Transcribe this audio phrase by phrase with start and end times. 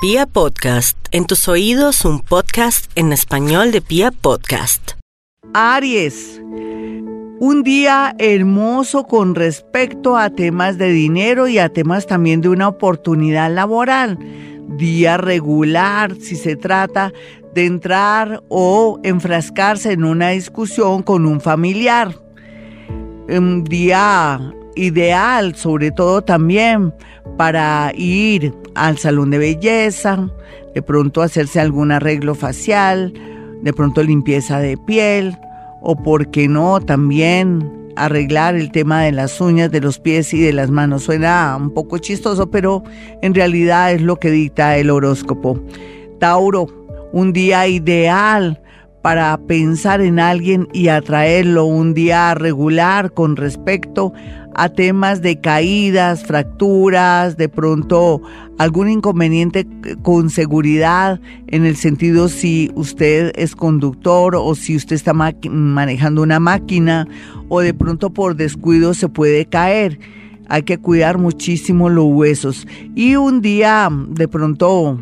[0.00, 4.92] Pia Podcast, en tus oídos un podcast en español de Pia Podcast.
[5.54, 6.40] Aries,
[7.40, 12.68] un día hermoso con respecto a temas de dinero y a temas también de una
[12.68, 14.20] oportunidad laboral.
[14.76, 17.12] Día regular si se trata
[17.52, 22.14] de entrar o enfrascarse en una discusión con un familiar.
[23.28, 26.94] Un día ideal, sobre todo también
[27.36, 28.54] para ir
[28.86, 30.28] al salón de belleza,
[30.74, 33.12] de pronto hacerse algún arreglo facial,
[33.62, 35.36] de pronto limpieza de piel,
[35.80, 40.40] o por qué no también arreglar el tema de las uñas de los pies y
[40.40, 41.04] de las manos.
[41.04, 42.82] Suena un poco chistoso, pero
[43.22, 45.60] en realidad es lo que dicta el horóscopo.
[46.20, 46.66] Tauro,
[47.12, 48.60] un día ideal
[49.02, 54.12] para pensar en alguien y atraerlo, un día regular con respecto
[54.54, 58.20] a temas de caídas, fracturas, de pronto
[58.58, 59.66] algún inconveniente
[60.02, 66.40] con seguridad en el sentido si usted es conductor o si usted está manejando una
[66.40, 67.06] máquina
[67.48, 70.00] o de pronto por descuido se puede caer.
[70.48, 72.66] Hay que cuidar muchísimo los huesos.
[72.96, 74.98] Y un día de pronto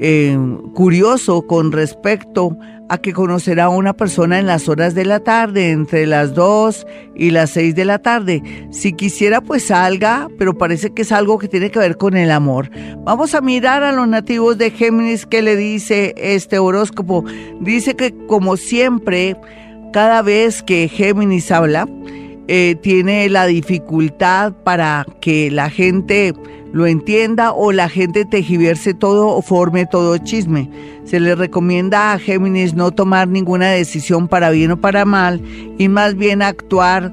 [0.00, 0.38] eh,
[0.74, 2.56] curioso con respecto
[2.88, 6.86] a que conocerá a una persona en las horas de la tarde, entre las 2
[7.14, 8.42] y las 6 de la tarde.
[8.70, 12.30] Si quisiera, pues salga, pero parece que es algo que tiene que ver con el
[12.30, 12.70] amor.
[13.04, 17.24] Vamos a mirar a los nativos de Géminis que le dice este horóscopo.
[17.60, 19.36] Dice que como siempre,
[19.92, 21.86] cada vez que Géminis habla,
[22.50, 26.32] eh, tiene la dificultad para que la gente
[26.72, 30.70] lo entienda o la gente tejiverse todo o forme todo chisme.
[31.04, 35.42] Se le recomienda a Géminis no tomar ninguna decisión para bien o para mal
[35.78, 37.12] y más bien actuar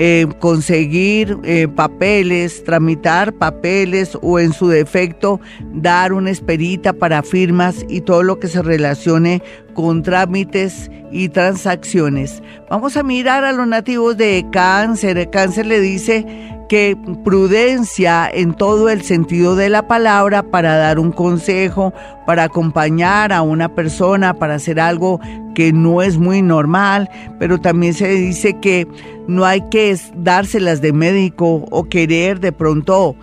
[0.00, 5.40] eh, conseguir eh, papeles, tramitar papeles o en su defecto
[5.74, 9.42] dar una esperita para firmas y todo lo que se relacione
[9.74, 12.44] con trámites y transacciones.
[12.70, 15.30] Vamos a mirar a los nativos de cáncer.
[15.30, 16.24] Cáncer le dice
[16.68, 21.92] que prudencia en todo el sentido de la palabra para dar un consejo,
[22.26, 25.20] para acompañar a una persona, para hacer algo
[25.54, 27.08] que no es muy normal,
[27.38, 28.86] pero también se dice que
[29.26, 33.16] no hay que dárselas de médico o querer de pronto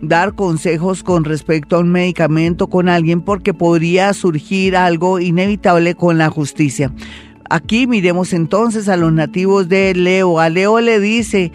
[0.00, 6.18] dar consejos con respecto a un medicamento con alguien porque podría surgir algo inevitable con
[6.18, 6.92] la justicia.
[7.52, 10.38] Aquí miremos entonces a los nativos de Leo.
[10.38, 11.50] A Leo le dice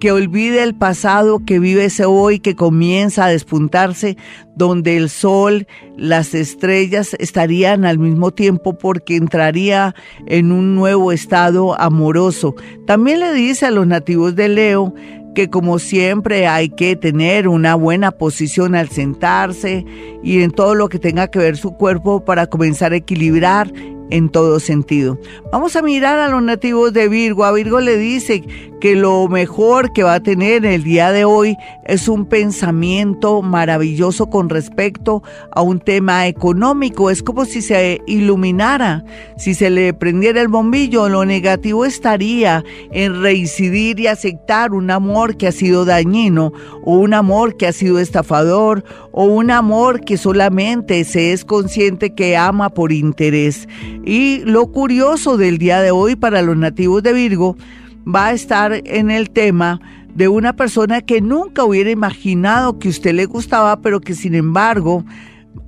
[0.00, 4.16] que olvide el pasado, que vive ese hoy, que comienza a despuntarse,
[4.56, 5.66] donde el sol,
[5.96, 9.94] las estrellas estarían al mismo tiempo porque entraría
[10.26, 12.56] en un nuevo estado amoroso.
[12.86, 14.94] También le dice a los nativos de Leo
[15.34, 19.84] que como siempre hay que tener una buena posición al sentarse
[20.24, 23.72] y en todo lo que tenga que ver su cuerpo para comenzar a equilibrar
[24.10, 25.18] en todo sentido.
[25.52, 27.44] Vamos a mirar a los nativos de Virgo.
[27.44, 28.42] A Virgo le dice
[28.80, 34.30] que lo mejor que va a tener el día de hoy es un pensamiento maravilloso
[34.30, 35.22] con respecto
[35.52, 37.10] a un tema económico.
[37.10, 39.04] Es como si se iluminara,
[39.36, 41.08] si se le prendiera el bombillo.
[41.08, 46.52] Lo negativo estaría en reincidir y aceptar un amor que ha sido dañino
[46.84, 52.14] o un amor que ha sido estafador o un amor que solamente se es consciente
[52.14, 53.68] que ama por interés.
[54.10, 57.56] Y lo curioso del día de hoy para los nativos de Virgo
[58.04, 59.80] va a estar en el tema
[60.12, 65.04] de una persona que nunca hubiera imaginado que usted le gustaba, pero que sin embargo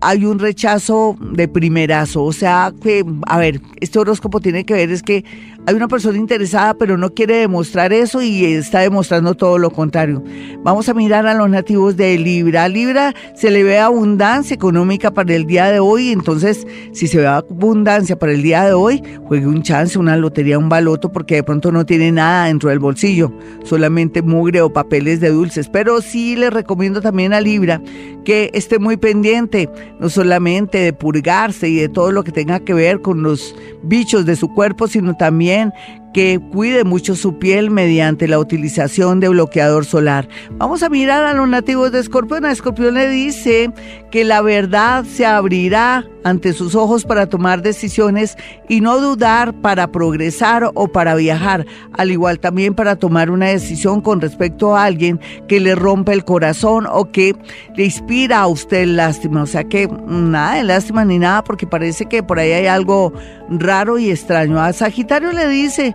[0.00, 2.25] hay un rechazo de primerazo.
[2.25, 5.25] O sea, que, a ver, este horóscopo tiene que ver es que
[5.65, 10.23] hay una persona interesada, pero no quiere demostrar eso y está demostrando todo lo contrario.
[10.65, 12.69] Vamos a mirar a los nativos de Libra.
[12.69, 17.28] Libra se le ve abundancia económica para el día de hoy, entonces si se ve
[17.28, 21.43] abundancia para el día de hoy, juegue un chance, una lotería, un baloto, porque de
[21.45, 25.69] pronto no tiene nada dentro del bolsillo, solamente mugre o papeles de dulces.
[25.69, 27.81] Pero sí le recomiendo también a Libra
[28.25, 29.69] que esté muy pendiente,
[30.00, 33.55] no solamente de purgarse y de todo lo que tenga que ver con los
[33.85, 35.75] bichos de su cuerpo, sino también bien
[36.12, 40.29] que cuide mucho su piel mediante la utilización de bloqueador solar.
[40.53, 42.44] Vamos a mirar a los nativos de Escorpión.
[42.44, 43.73] A Escorpión le dice
[44.11, 48.37] que la verdad se abrirá ante sus ojos para tomar decisiones
[48.69, 54.00] y no dudar para progresar o para viajar, al igual también para tomar una decisión
[54.00, 57.35] con respecto a alguien que le rompe el corazón o que
[57.75, 59.43] le inspira a usted lástima.
[59.43, 63.12] O sea que nada de lástima ni nada porque parece que por ahí hay algo
[63.49, 64.61] raro y extraño.
[64.61, 65.94] A Sagitario le dice